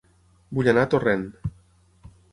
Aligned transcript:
Vull 0.57 0.69
anar 0.73 0.87
a 0.87 0.91
Torrent 0.95 1.27